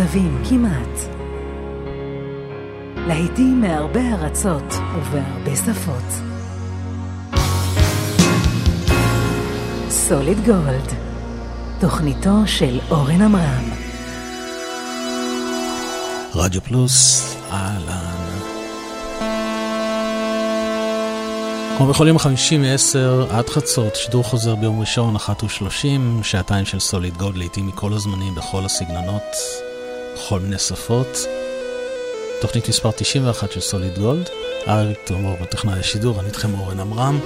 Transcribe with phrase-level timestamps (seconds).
[0.00, 0.98] המקצבים, כמעט.
[3.06, 6.22] להיטים מהרבה ארצות ובהרבה שפות.
[9.88, 10.92] סוליד גולד,
[11.80, 13.70] תוכניתו של אורן עמרם.
[16.34, 18.24] רדיו פלוס, אהלן.
[21.78, 26.80] כמו בכל יום חמישי מ-10 עד חצות, שידור חוזר ביום ראשון, אחת ושלושים, שעתיים של
[26.80, 29.22] סוליד גוד, לעיתים מכל הזמנים, בכל הסגנונות,
[30.24, 31.18] בכל מיני שפות.
[32.40, 34.28] תוכנית מספר 91 של סוליד גולד,
[34.68, 37.20] אריק תומור בטכנאי השידור, אני איתכם אורן עמרם.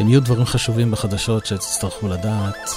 [0.00, 2.70] אם יהיו דברים חשובים בחדשות שתצטרכו לדעת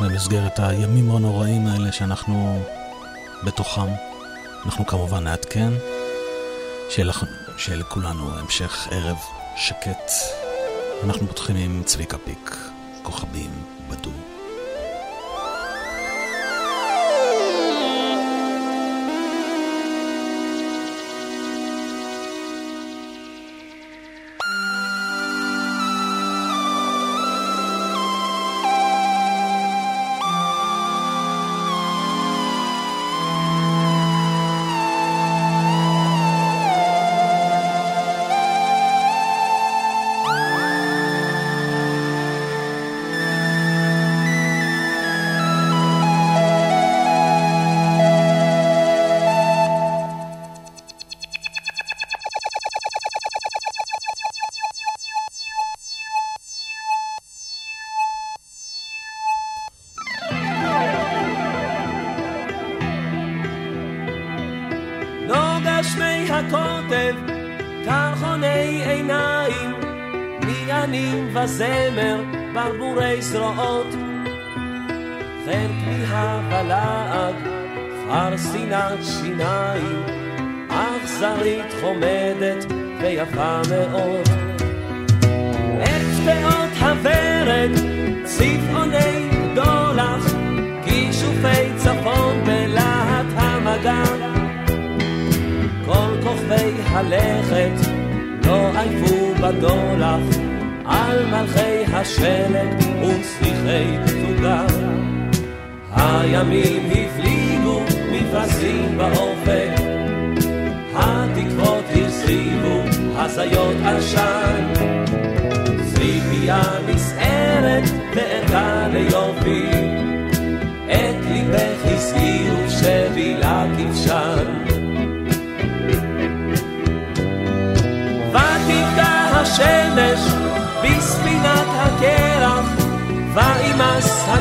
[0.00, 2.62] במסגרת הימים הנוראים האלה שאנחנו
[3.44, 3.88] בתוכם.
[4.64, 5.72] אנחנו כמובן נעדכן.
[6.90, 9.16] שיהיה לכולנו המשך ערב
[9.56, 10.10] שקט.
[11.04, 12.69] אנחנו פותחים עם צביקה פיק,
[13.02, 13.50] כוכבים
[13.88, 14.39] בדו.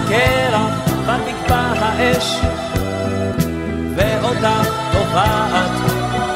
[0.10, 2.40] הקרח, ותקפא האש,
[3.96, 5.72] ואותך טובעת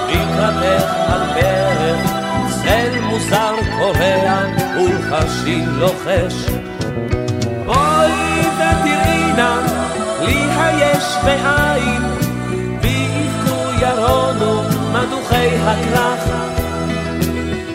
[0.09, 2.11] לקראתך על ברך,
[2.49, 4.43] צל מוזר קורע
[4.75, 6.49] ולחשים לוחש.
[7.65, 9.55] בואי ותראי נא
[10.21, 12.01] לי היש מאין,
[12.81, 16.29] ויבכו ירונו מדוכי הכרך.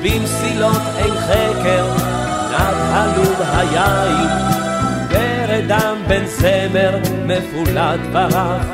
[0.02, 1.86] במסילות אין חקר,
[2.50, 4.67] נד הלוב היין,
[5.68, 8.66] ורדם בן זמר מפולד ברח.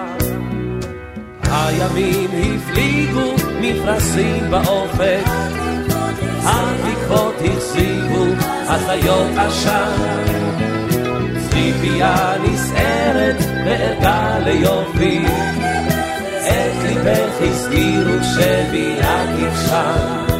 [1.50, 5.24] הימים הפליגו מפרשים באופק,
[6.44, 8.24] התקוות החזיבו
[8.68, 9.92] הזיות עשן.
[11.50, 15.24] ציפייה נסערת וערכה ליופי,
[16.42, 20.33] את ליבך הסגירו שבי הכבשן.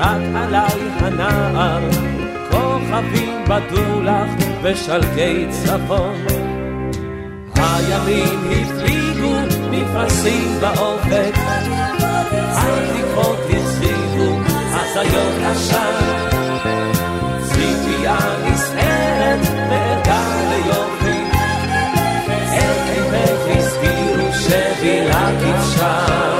[0.00, 1.80] רק עליי הנער,
[2.50, 6.14] כוכבים בדו לך בשלגי צפון.
[7.56, 9.34] הימים הפליגו
[9.70, 13.36] מפרשים באופק, התקוות הרחיבו
[14.72, 16.30] הזיות עשן.
[17.44, 21.22] ציפייה נסערת וערכה ליופי,
[22.48, 26.39] את ליבך הזכירו שבילה כבשה.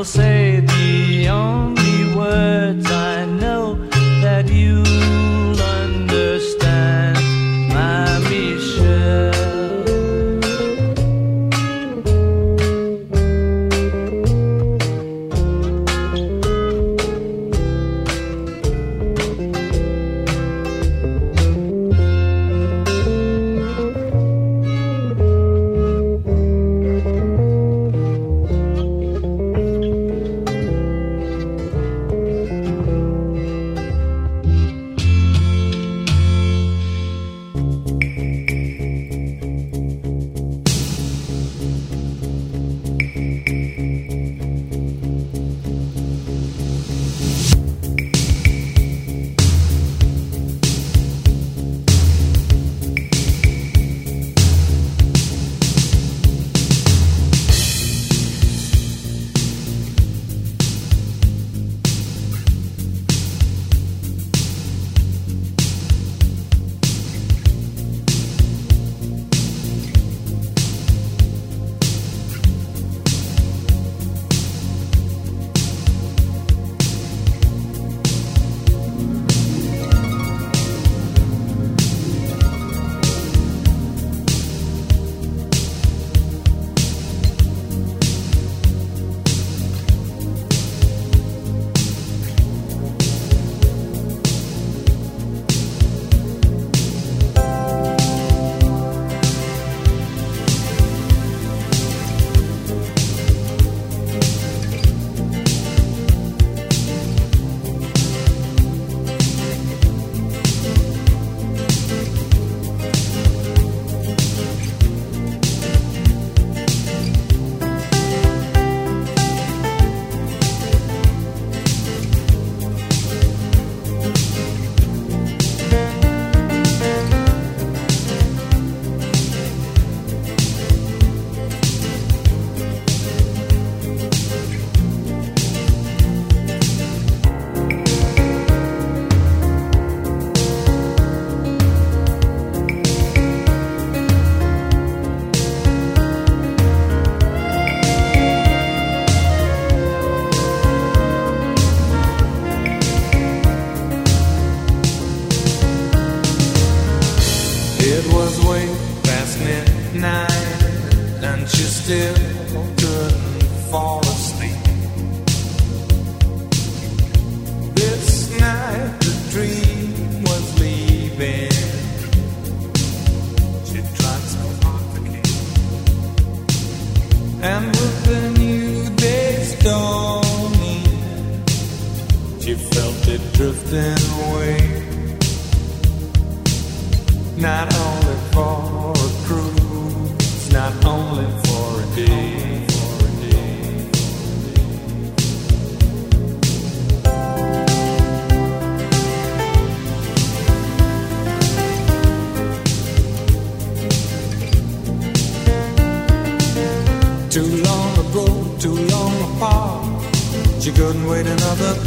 [0.00, 0.39] yo sé.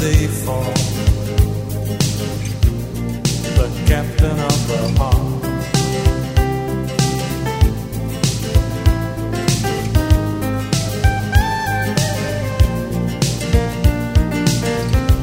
[0.03, 0.65] Day for
[3.57, 5.43] the captain of the heart.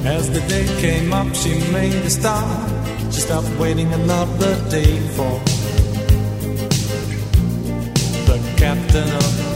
[0.07, 2.71] As the day came up, she made a start.
[3.13, 5.35] She stopped waiting another day for
[8.29, 9.50] the captain of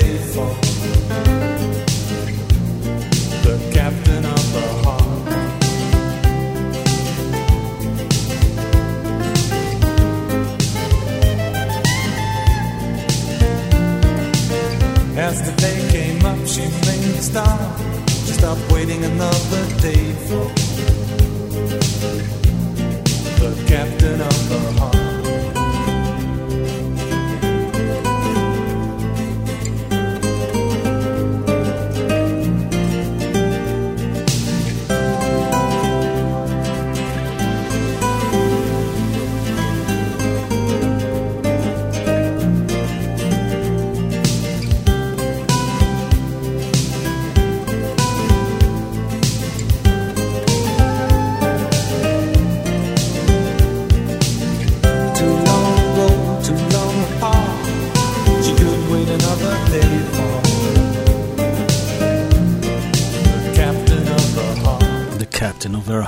[0.00, 0.55] day.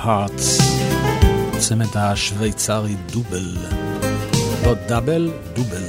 [0.04, 0.62] Hearts,
[1.58, 3.56] צמד השוויצרי דובל.
[4.64, 5.82] לא Double, דובל.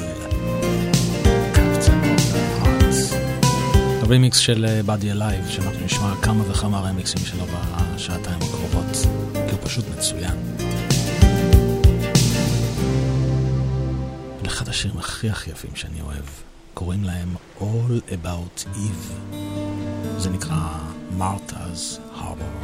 [4.02, 7.46] הרימיקס של באדי אלייב, שאנחנו נשמע כמה וכמה רמיקסים שלו
[7.96, 10.38] בשעתיים הקרובות, כי הוא פשוט מצוין.
[14.46, 16.26] אחד השירים הכי הכי יפים שאני אוהב.
[16.80, 19.36] שקוראים להם All About Eve.
[20.18, 20.68] זה נקרא
[21.20, 22.59] Martha's Harbor.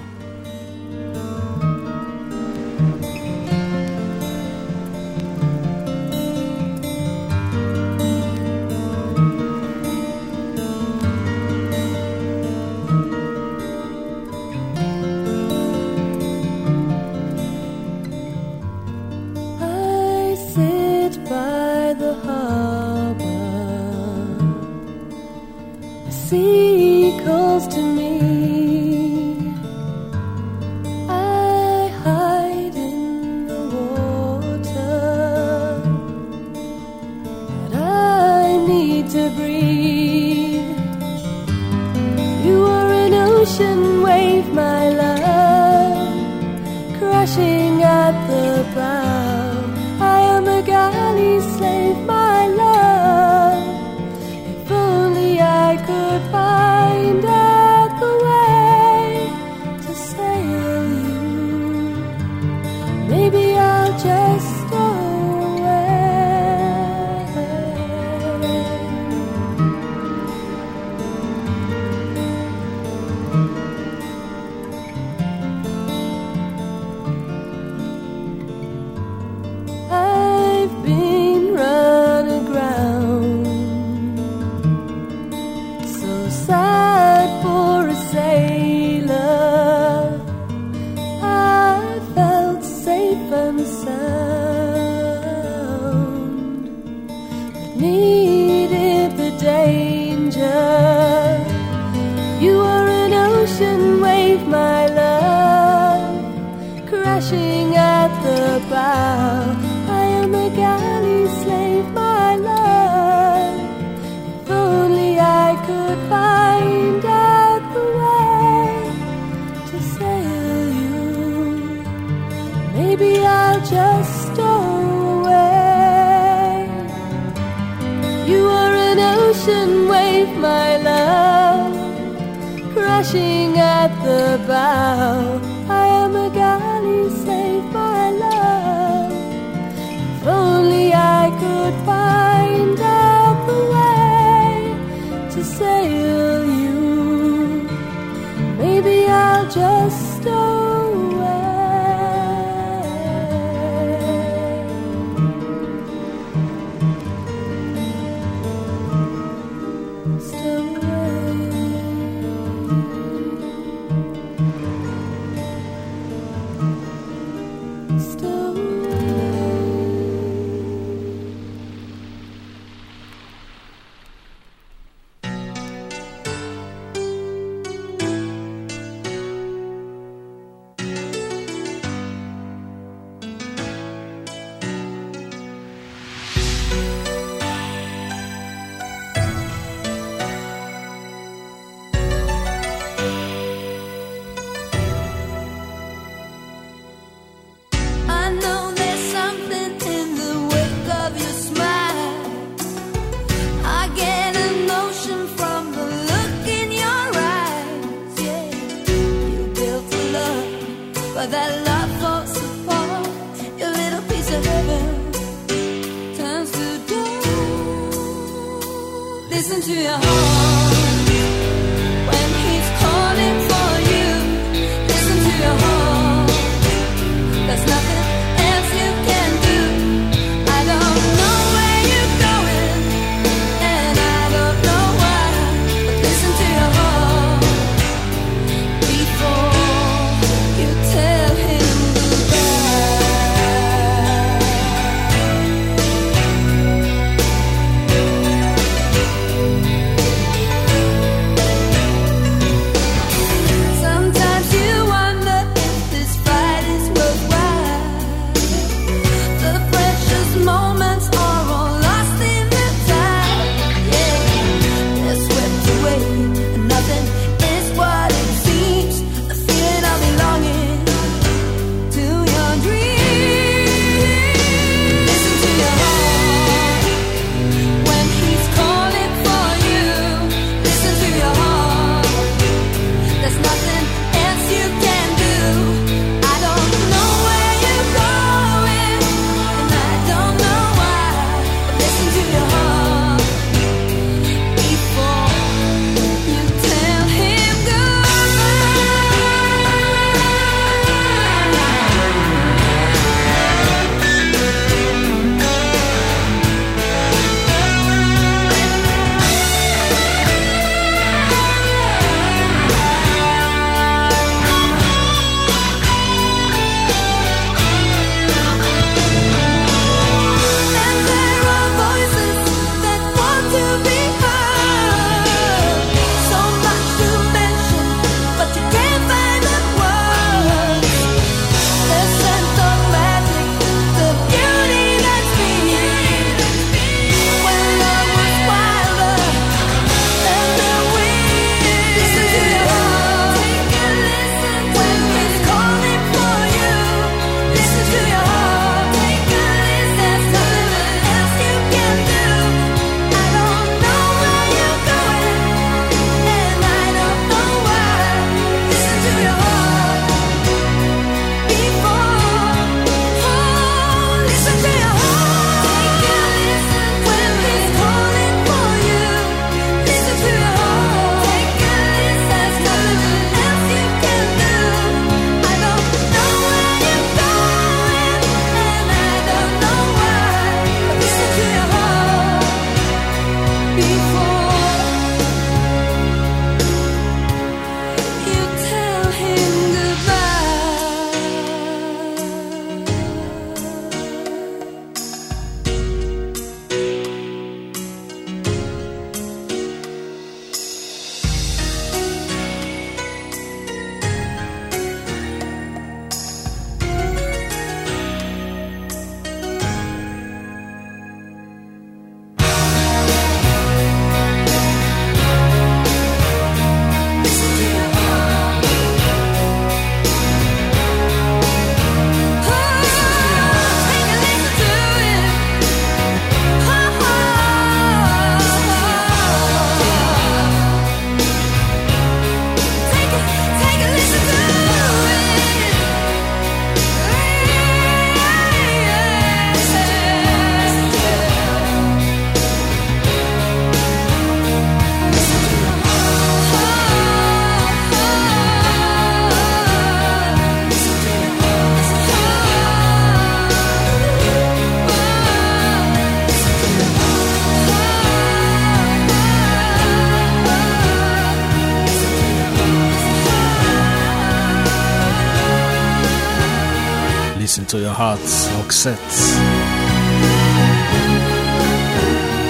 [468.15, 468.87] Heart, רוקסט.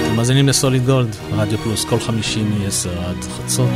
[0.06, 3.70] אתם מאזינים לסוליד גולד, רדיו פלוס, כל חמישי מ-10 עד חצות.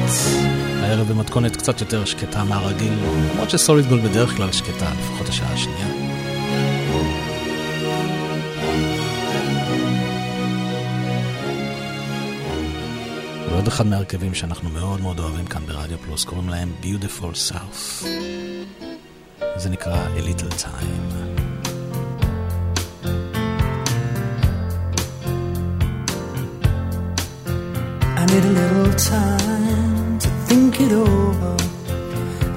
[0.82, 2.94] הערב במתכונת קצת יותר שקטה מהרגיל,
[3.34, 5.88] למרות שסוליד גולד בדרך כלל שקטה, לפחות השעה השנייה.
[13.50, 18.06] ועוד אחד מהרכבים שאנחנו מאוד מאוד אוהבים כאן ברדיו פלוס, קוראים להם Beautiful South.
[19.56, 21.49] זה נקרא A Little Time.
[28.32, 31.56] Need a little time to think it over.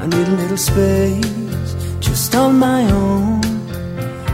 [0.03, 3.41] I need a little space just on my own.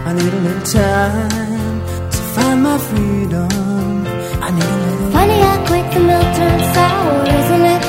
[0.09, 1.77] I need a little time
[2.15, 4.07] to find my freedom.
[4.47, 5.11] I need a little.
[5.19, 7.83] Funny how quick the milk turns sour, isn't it?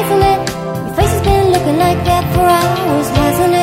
[0.00, 0.40] Isn't it?
[0.86, 3.53] Your face has been looking like that for hours, hasn't it?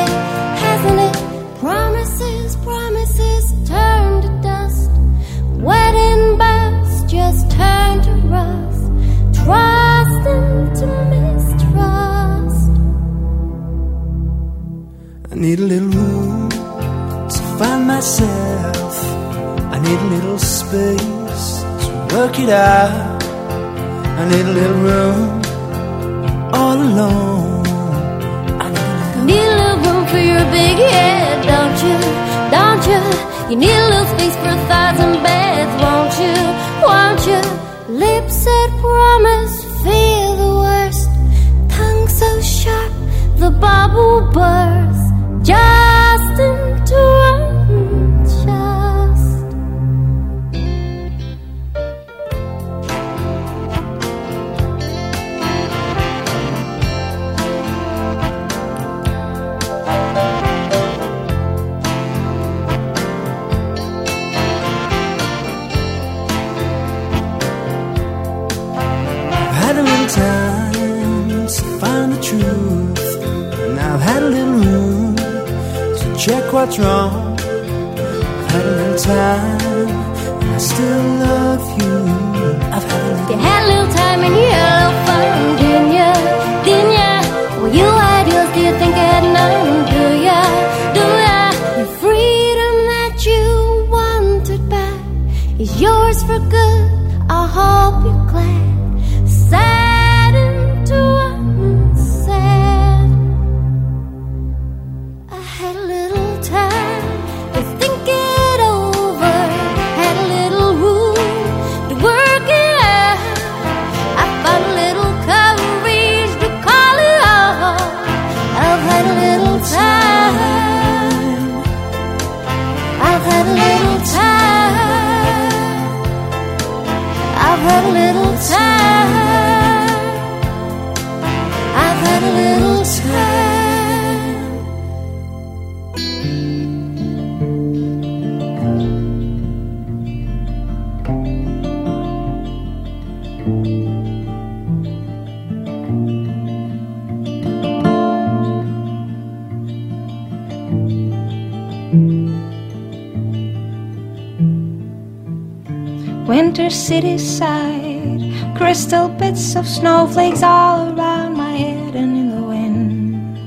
[156.72, 163.38] City side, crystal bits of snowflakes all around my head and in the wind.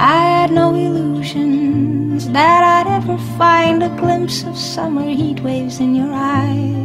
[0.00, 5.96] I had no illusions that I'd ever find a glimpse of summer heat waves in
[5.96, 6.84] your eyes.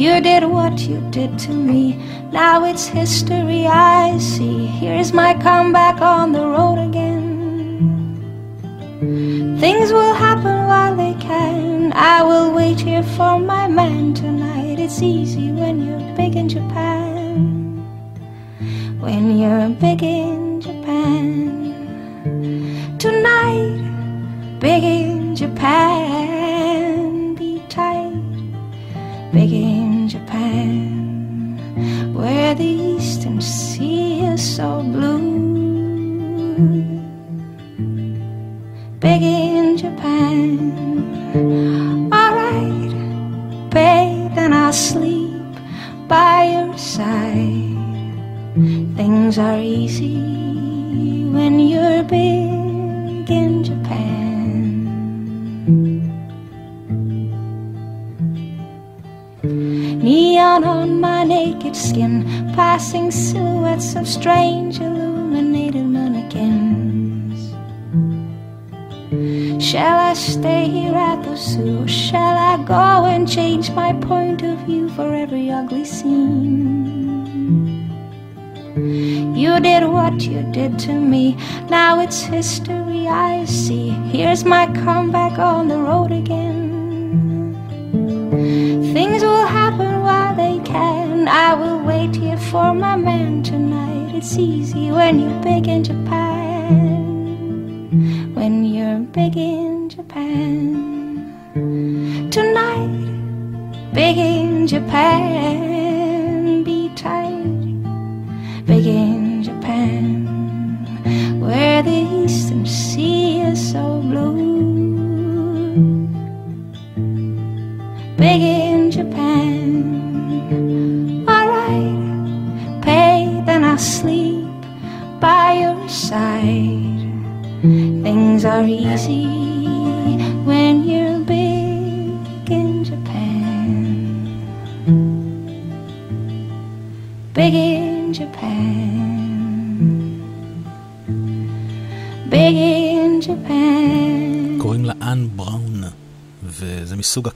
[0.00, 1.96] You did what you did to me,
[2.32, 4.66] now it's history I see.
[4.66, 7.14] Here's my comeback on the road again.
[9.60, 10.33] Things will happen.
[12.06, 14.78] I will wait here for my man tonight.
[14.78, 17.80] It's easy when you're big in Japan.
[19.00, 20.33] When you're big in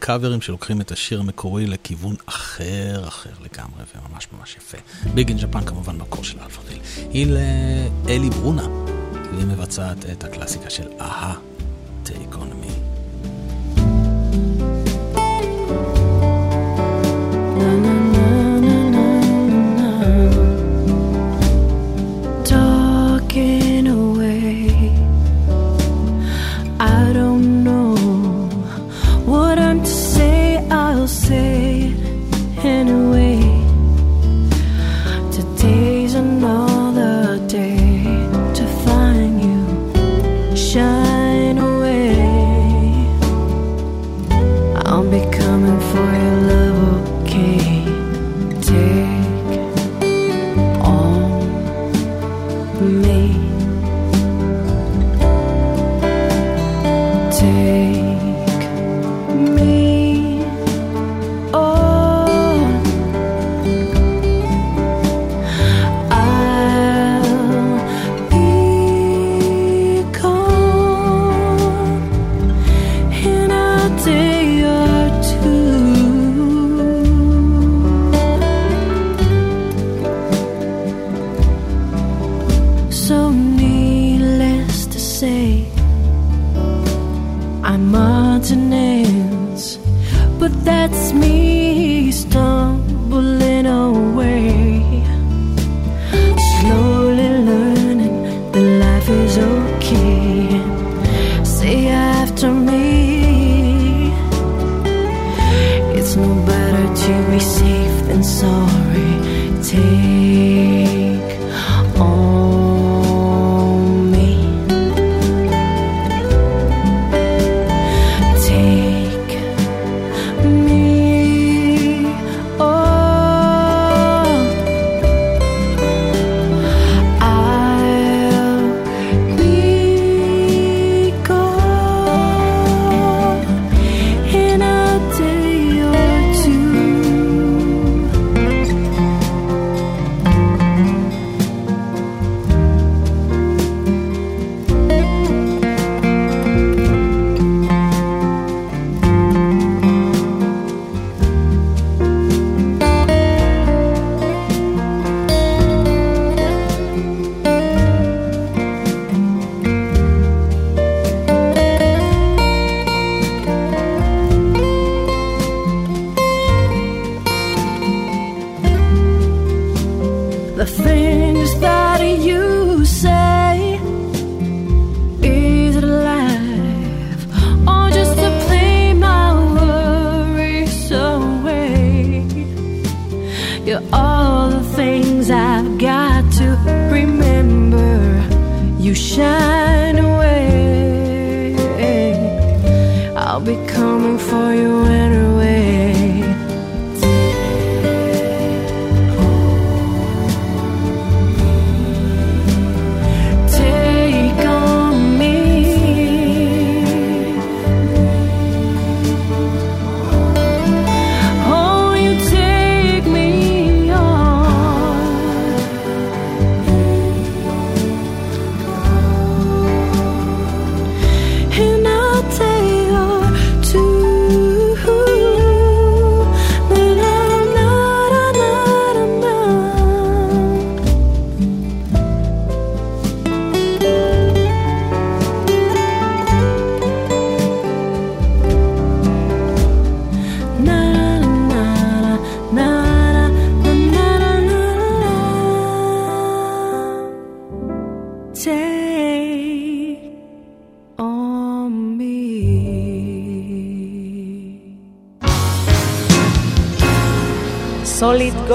[0.09, 4.79] קאברים שלוקחים את השיר המקורי לכיוון אחר, אחר לגמרי, וממש ממש יפה.
[5.15, 6.79] ביג אין ג'פן כמובן מקור של אלפרדיל.
[7.13, 7.27] היא
[8.07, 8.69] לאלי ברונה,
[9.35, 11.35] והיא מבצעת את הקלאסיקה של אהה,
[12.03, 12.78] תיקונומי.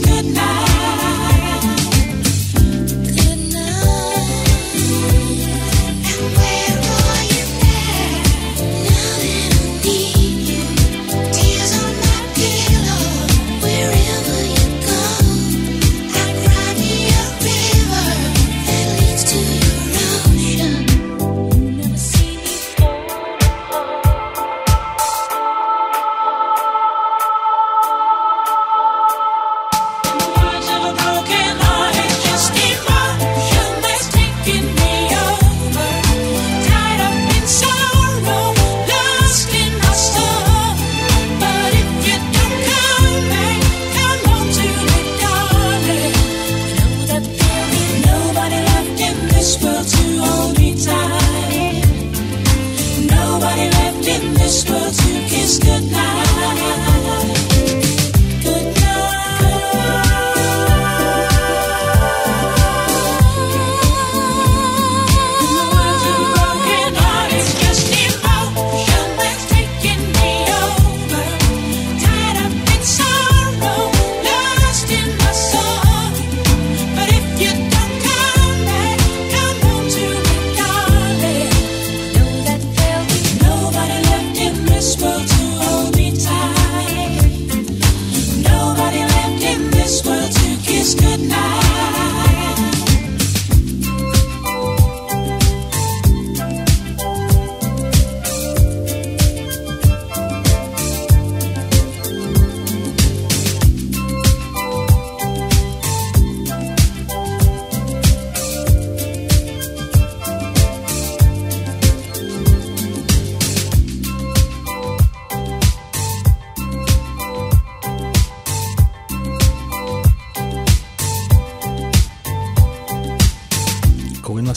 [0.00, 0.51] Good night.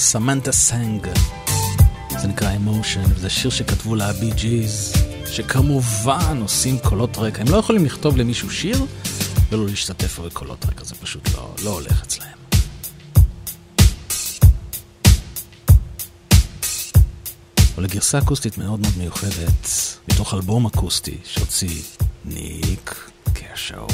[0.06, 1.08] סמנטה סנג.
[2.22, 4.94] זה נקרא Emotion, וזה שיר שכתבו לה הבי ג'יז,
[5.28, 7.42] שכמובן עושים קולות רקע.
[7.42, 8.86] הם לא יכולים לכתוב למישהו שיר
[9.50, 12.38] ולא להשתתף בקולות רקע, זה פשוט לא, לא הולך אצלהם.
[17.78, 19.70] ולגרסה אקוסטית מאוד מאוד מיוחדת,
[20.12, 21.82] מתוך אלבום אקוסטי שהוציא
[22.26, 23.88] ניק קשו.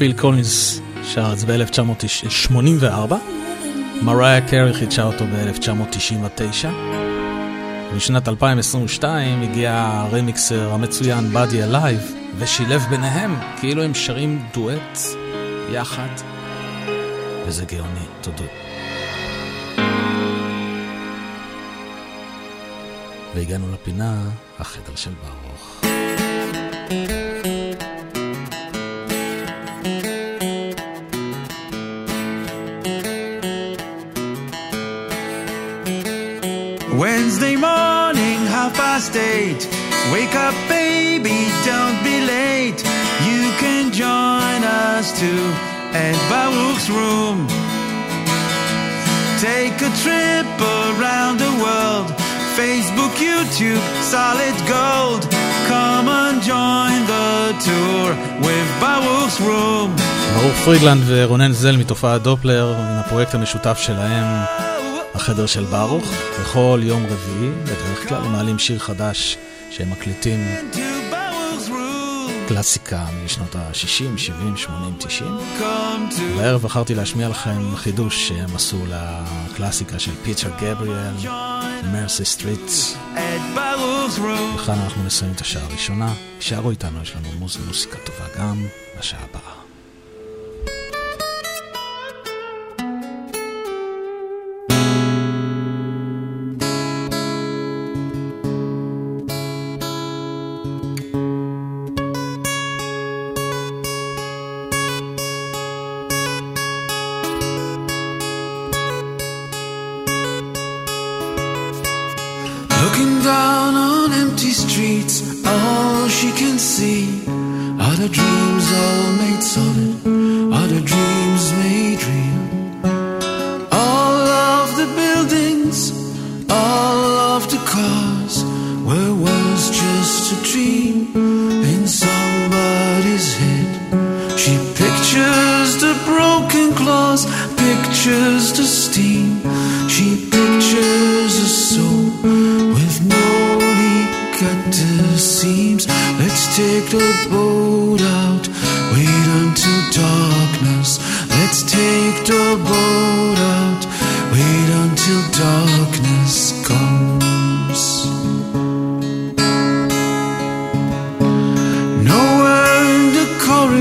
[0.00, 3.14] פיל קולינס שר את זה ב-1984,
[4.02, 6.66] מריה קרי חידשה אותו ב-1999.
[7.96, 12.00] בשנת 2022 הגיע ה remixer המצוין באדי אלייב
[12.38, 14.98] ושילב ביניהם כאילו הם שרים דואט
[15.72, 16.08] יחד,
[17.46, 18.44] וזה גאוני, תודו.
[23.34, 24.22] והגענו לפינה,
[24.58, 25.79] החדר של ברוך.
[40.30, 42.80] Wake up, baby, don't be late.
[43.28, 45.44] You can join us too
[46.04, 47.38] at Baruch's room.
[49.48, 50.48] Take a trip
[50.86, 52.08] around the world.
[52.58, 53.82] Facebook, YouTube,
[54.14, 55.22] solid gold.
[55.72, 57.30] Come and join the
[57.66, 58.08] tour
[58.46, 59.90] with Baruch's room.
[60.34, 64.26] ברוך פרידלנד ורונן זל מתופעת דופלר, מן הפרויקט המשותף שלהם.
[65.14, 66.04] החדר של ברוך,
[66.40, 69.36] בכל יום רביעי, בדרך כלל מעלים שיר חדש
[69.80, 70.40] שהם מקליטים
[72.48, 75.38] קלאסיקה משנות ה-60, 70, 80, 90.
[76.36, 81.14] והערב בחרתי להשמיע לכם חידוש שהם עשו לקלאסיקה של פיטר גבריאל,
[81.92, 82.70] Mercy Street.
[84.54, 86.14] וכאן אנחנו נסיים את השעה הראשונה.
[86.36, 88.66] הישארו איתנו, יש לנו מוז מוסיקה טובה גם
[88.98, 89.49] בשעה הבאה.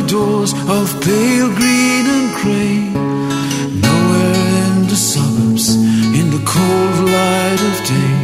[0.09, 2.79] doors of pale green and grey.
[3.85, 5.75] Nowhere in the suburbs,
[6.19, 8.15] in the cold light of day.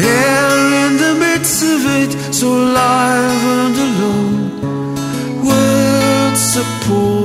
[0.00, 7.17] There in the midst of it, so alive and alone, words support.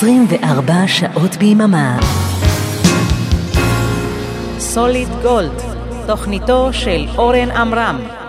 [0.00, 1.98] 24 שעות ביממה.
[4.58, 5.62] סוליד גולד,
[6.06, 8.19] תוכניתו של אורן עמרם.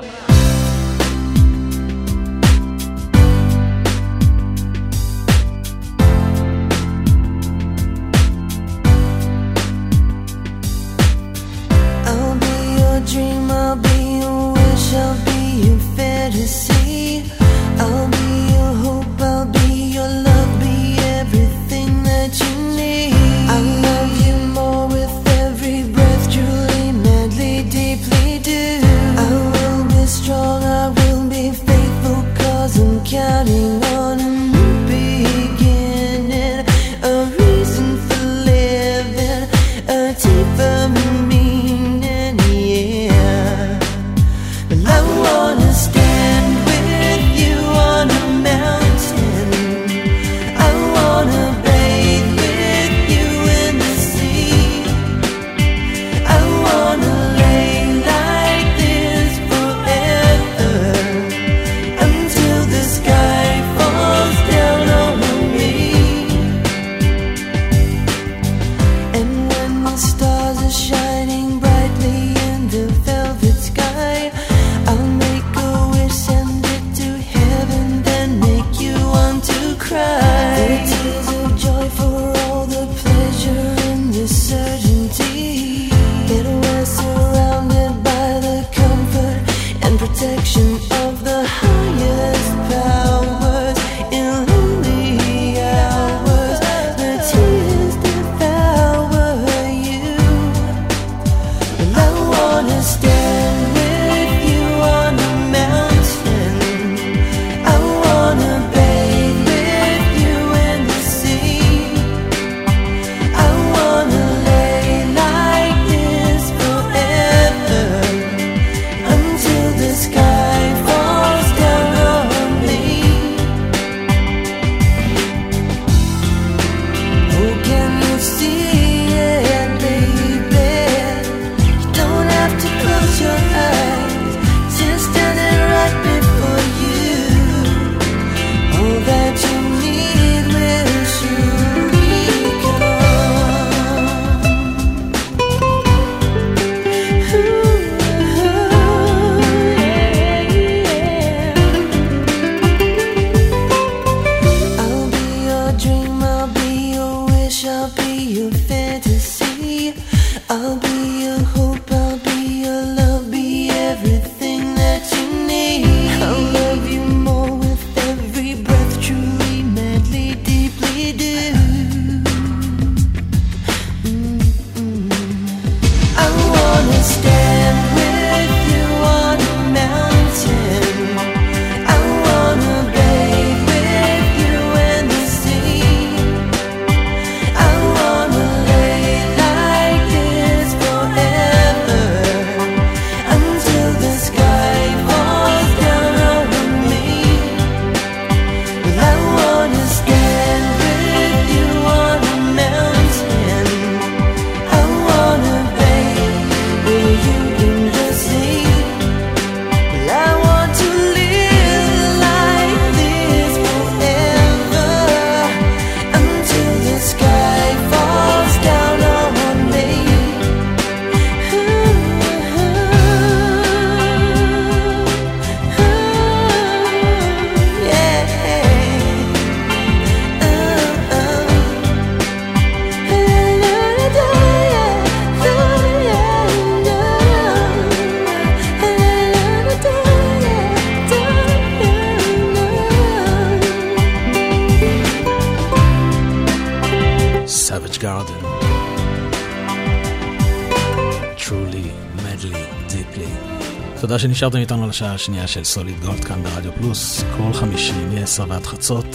[254.22, 259.06] שנשארתם איתנו לשעה השנייה של סוליד גולד כאן ברדיו פלוס, כל חמישי מ-10 ועד חצות.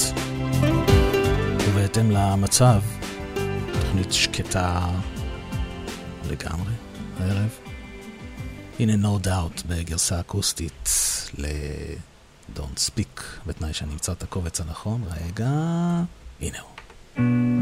[1.69, 2.81] ובהתאם למצב,
[3.81, 4.89] תוכנית שקטה
[6.31, 6.73] לגמרי
[7.20, 7.59] הערב.
[8.81, 10.89] הנה No Doubt בגרסה אקוסטית
[11.39, 11.47] ל...
[12.57, 15.05] Don't Speak, בתנאי שאני אמצא את הקובץ הנכון.
[15.11, 15.51] רגע,
[16.41, 17.56] הנה הוא.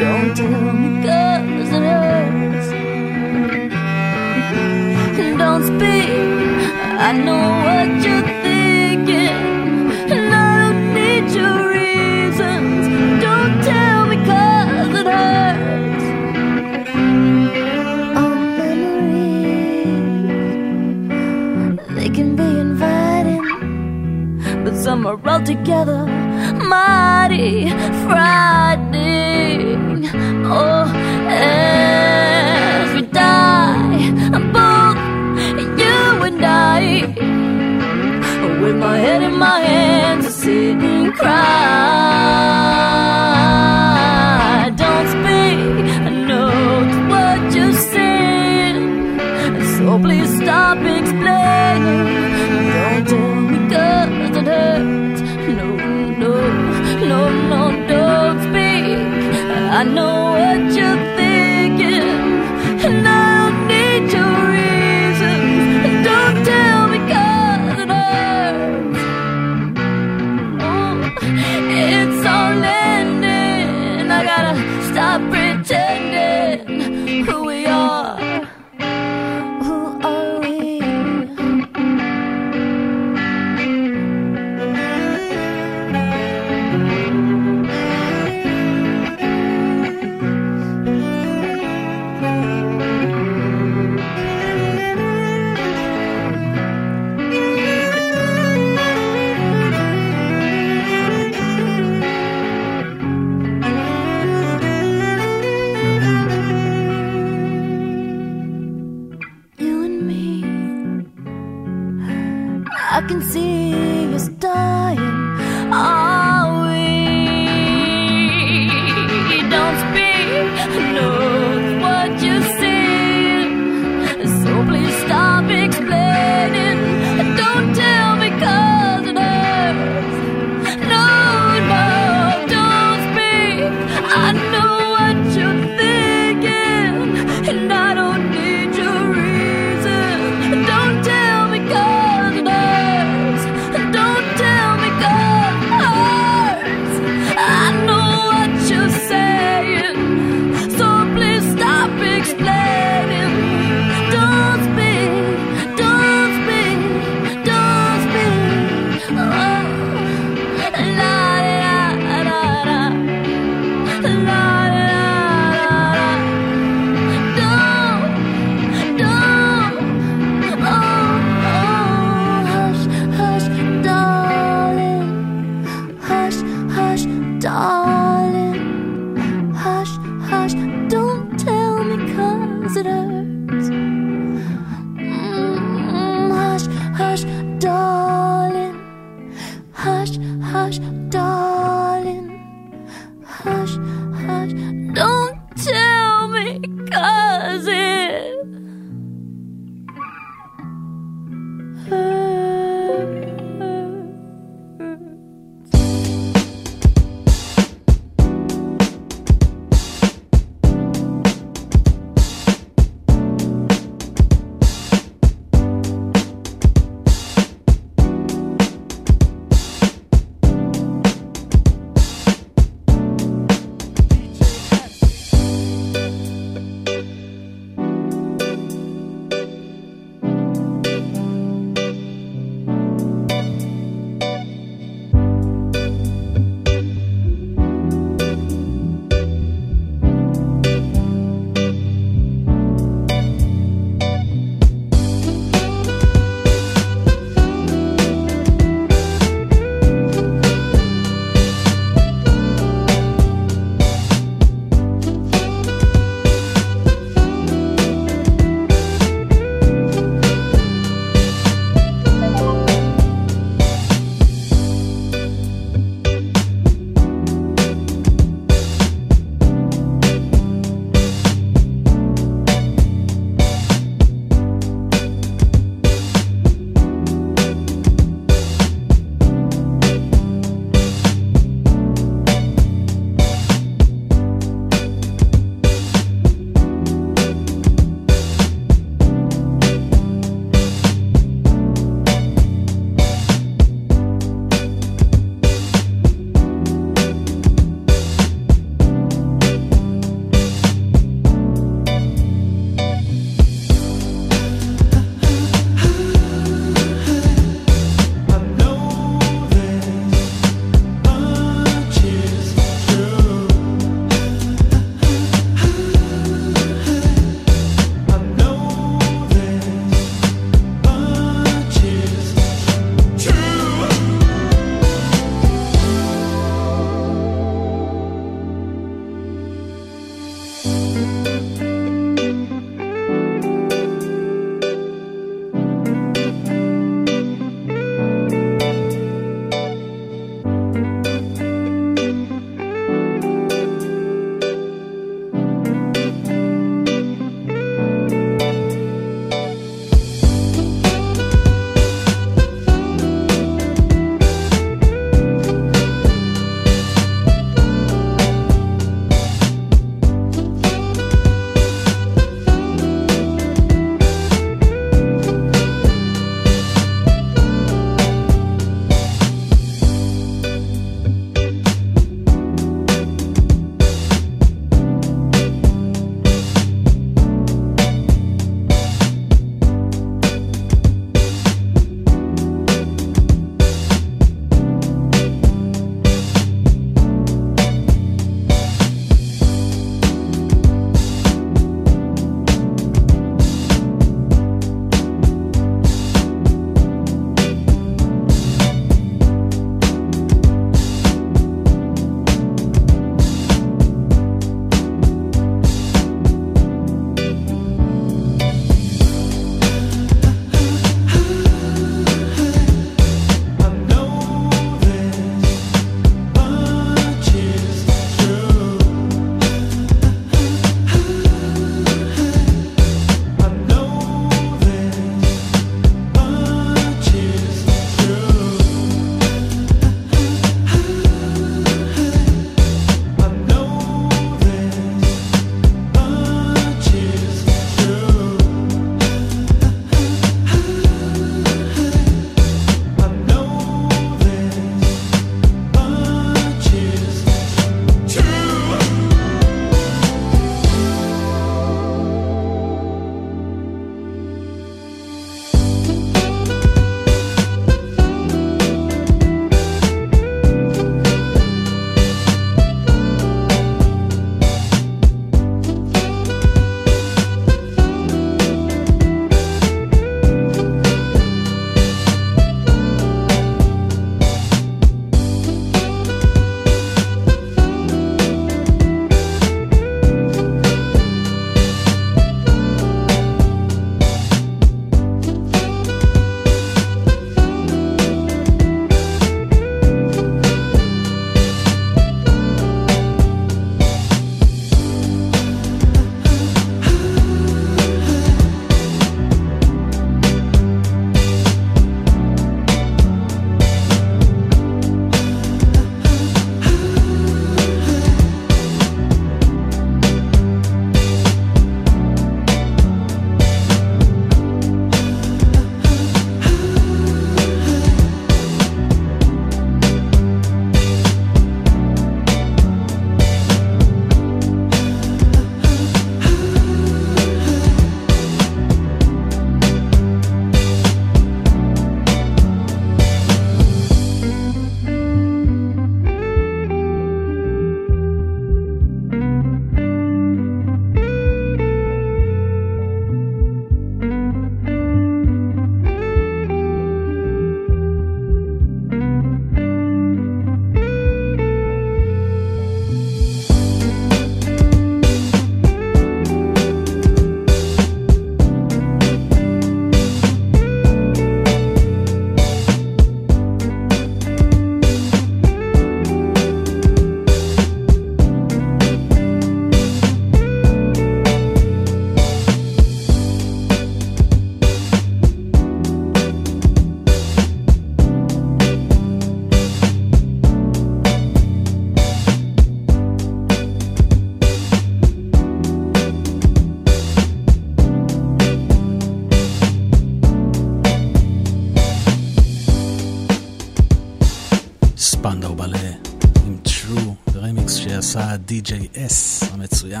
[598.64, 600.00] שעשה DJS המצוין.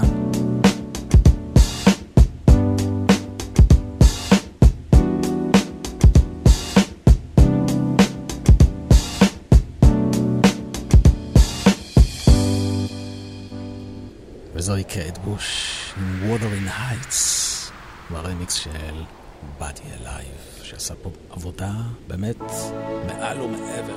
[14.54, 17.16] וזוהי קייט בוש עם Wuthering Heights
[18.10, 18.70] ברמיקס של
[19.60, 19.62] Body
[20.00, 21.72] Alive שעשה פה עבודה
[22.08, 22.40] באמת
[23.06, 23.96] מעל ומעבר.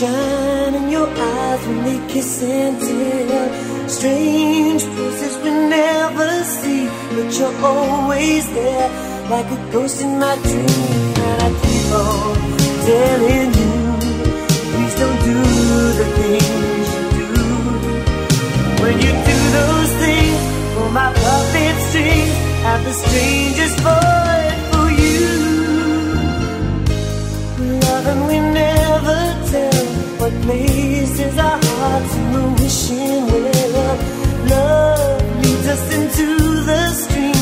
[0.00, 3.88] shine in your eyes when we kiss and tell.
[3.88, 8.88] Strange places we never see, but you're always there,
[9.28, 10.79] like a ghost in my dreams.
[36.10, 37.34] into the stream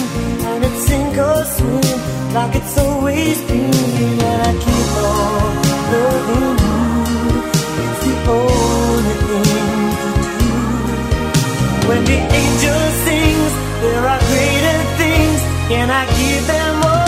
[0.49, 3.73] and it sink or swim like it's always been.
[3.73, 5.57] And I keep on
[5.93, 6.79] loving you.
[7.85, 10.53] It's the only thing to do.
[11.89, 15.41] When the angel sings, there are greater things,
[15.73, 17.08] and I give them all.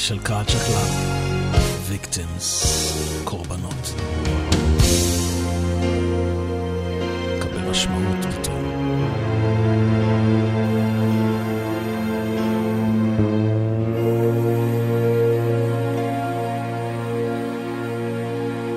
[0.00, 0.82] של קאלצ'ר קלאב,
[1.90, 2.66] Victims,
[3.24, 3.94] קורבנות.
[7.40, 8.64] קבל משמעות פתאום.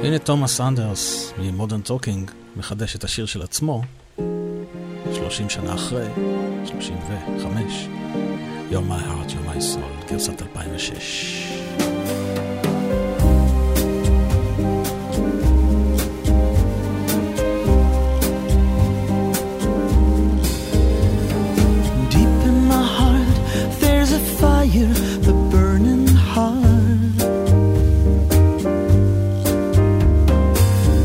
[0.04, 3.82] הנה תומאס אנדרס ממודרן טוקינג מחדש את השיר של עצמו
[5.14, 6.08] 30 שנה אחרי,
[6.66, 7.88] 35,
[8.72, 9.93] יום מי הארט, יום מי סול.
[10.14, 10.94] יוסף2006.
[22.10, 23.36] Deep in my heart
[23.82, 24.94] there's a fire,
[25.28, 27.18] the burning heart.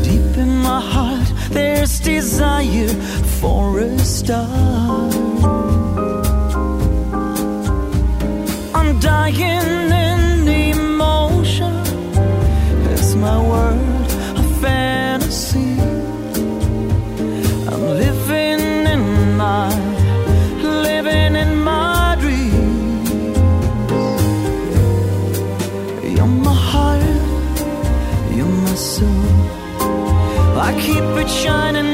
[0.07, 2.93] Deep in my heart there's desire
[3.39, 5.68] for a star.
[9.37, 11.73] in emotion.
[13.21, 13.37] My
[14.61, 15.73] fantasy.
[17.69, 18.61] I'm living
[18.93, 19.67] in my
[20.85, 23.09] living in my dreams.
[26.15, 27.03] You're my heart,
[28.35, 29.29] you're my soul.
[30.67, 31.88] I keep it shining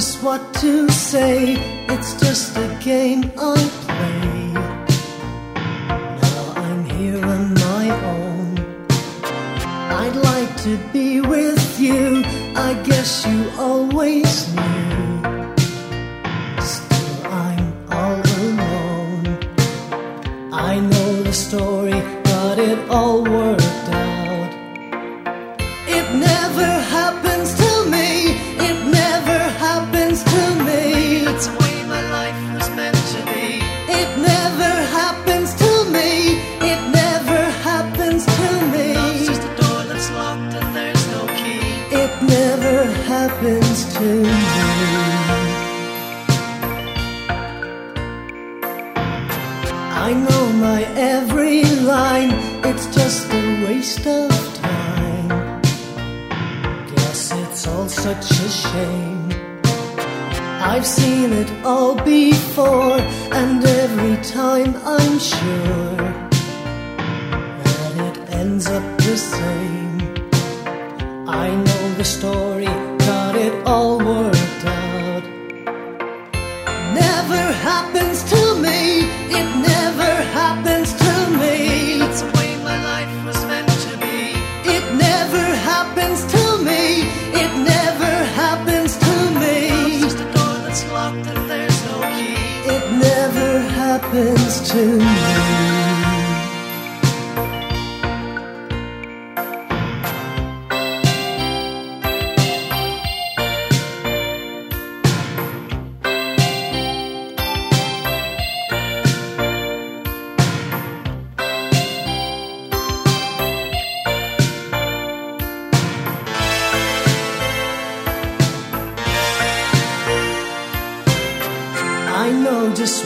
[0.00, 1.56] just what to say.
[1.90, 3.58] It's just a game on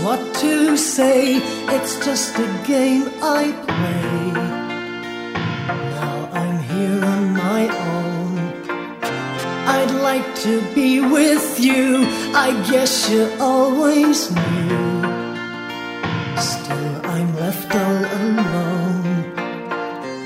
[0.05, 1.37] what to say.
[1.77, 4.33] It's just a game I play.
[5.97, 7.63] Now I'm here on my
[7.93, 8.33] own.
[9.77, 12.05] I'd like to be with you.
[12.47, 14.79] I guess you always knew.
[16.53, 19.07] Still, I'm left all alone.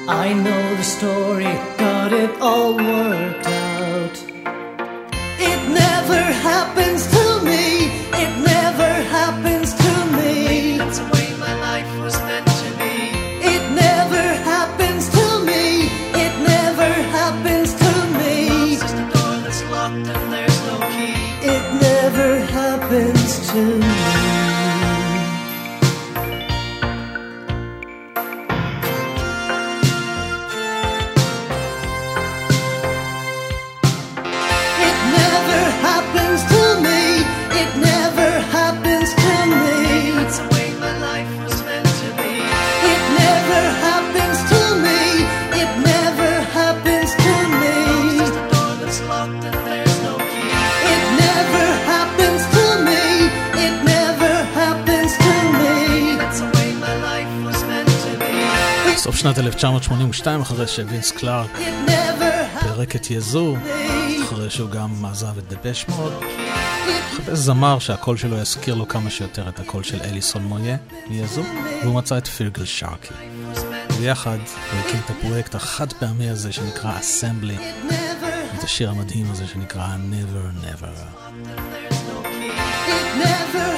[0.09, 1.53] I know the story,
[1.85, 4.17] got it all worked out.
[5.49, 6.78] It never happened.
[59.49, 61.59] 1982, אחרי שווינס קלארק
[62.61, 63.57] פירק את יאזו,
[64.25, 66.13] אחרי שהוא גם עזב את דפש מוד.
[67.17, 70.77] חיפש זמר שהקול שלו יזכיר לו כמה שיותר את הקול של אליסון מויה
[71.11, 71.43] מיאזו,
[71.83, 73.15] והוא מצא את פרגל שארקי.
[73.99, 74.39] ויחד
[74.73, 77.57] הוא הקים את הפרויקט החד פעמי הזה שנקרא אסמבלי,
[78.59, 81.19] את השיר המדהים הזה שנקרא Never Never.
[83.15, 83.78] הנה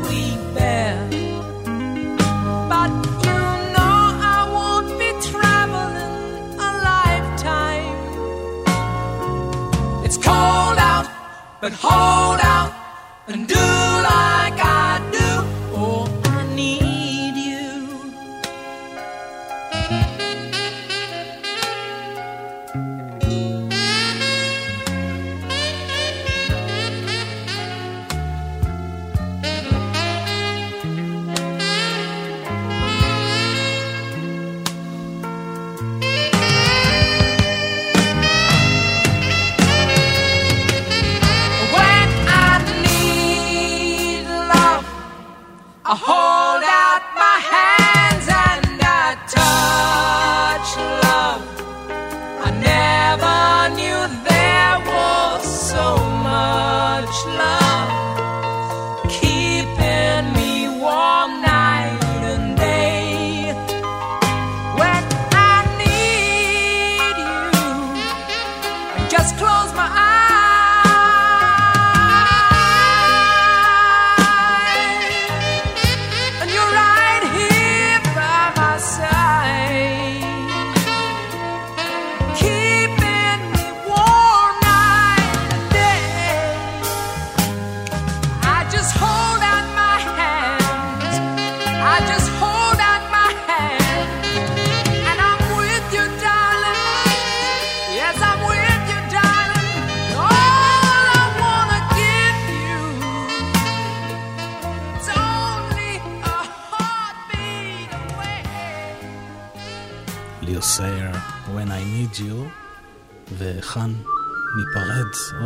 [11.61, 12.70] but hold out.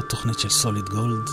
[0.05, 1.29] עוד תוכנית של סוליד גולד.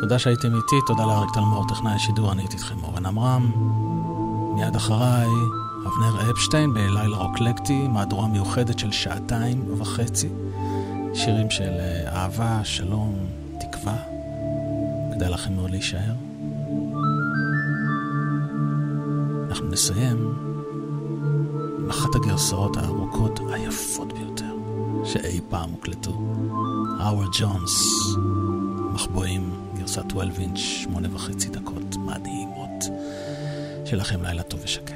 [0.00, 3.50] תודה שהייתם איתי, תודה לאריק תלמור, טכנאי השידור, אני הייתי איתכם אורן עמרם.
[4.54, 5.28] מיד אחריי,
[5.86, 10.28] אבנר אפשטיין בלילה רוקלקטי, מהדורה מיוחדת של שעתיים וחצי.
[11.14, 13.26] שירים של אה, אהבה, שלום,
[13.60, 13.96] תקווה.
[15.14, 16.14] כדאי לכם מאוד להישאר.
[19.48, 20.34] אנחנו נסיים
[21.78, 24.05] עם אחת הגרסאות הארוכות היפות.
[25.22, 26.10] שאי פעם הוקלטו.
[27.00, 27.86] האוורד ג'ונס,
[28.92, 32.84] מחבואים, גרסת 12 אינץ', שמונה וחצי דקות מדהימות.
[33.84, 34.95] שלכם לילה טוב ושקט.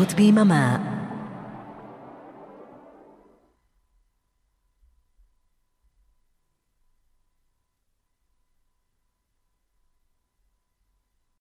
[0.00, 0.79] שעות ביממה.